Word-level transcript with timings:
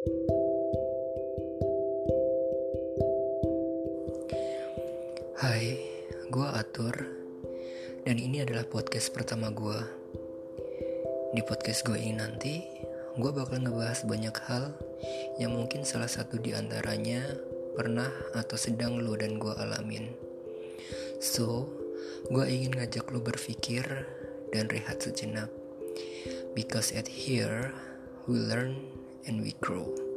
Hai, 0.00 0.08
gue 6.32 6.48
Atur 6.56 6.96
Dan 8.08 8.16
ini 8.16 8.40
adalah 8.40 8.64
podcast 8.64 9.12
pertama 9.12 9.52
gue 9.52 9.76
Di 11.36 11.44
podcast 11.44 11.84
gue 11.84 12.00
ini 12.00 12.16
nanti 12.16 12.64
Gue 13.20 13.28
bakal 13.28 13.60
ngebahas 13.60 14.08
banyak 14.08 14.32
hal 14.48 14.72
Yang 15.36 15.52
mungkin 15.52 15.84
salah 15.84 16.08
satu 16.08 16.40
di 16.40 16.56
antaranya 16.56 17.20
Pernah 17.76 18.08
atau 18.40 18.56
sedang 18.56 19.04
lo 19.04 19.20
dan 19.20 19.36
gue 19.36 19.52
alamin. 19.52 20.16
So, 21.20 21.68
gue 22.32 22.48
ingin 22.48 22.72
ngajak 22.72 23.04
lo 23.12 23.20
berpikir 23.20 23.84
Dan 24.48 24.72
rehat 24.72 25.04
sejenak. 25.04 25.52
Because 26.56 26.88
at 26.96 27.04
here 27.04 27.76
We 28.24 28.40
learn 28.40 29.00
and 29.26 29.42
we 29.42 29.52
grow 29.60 30.09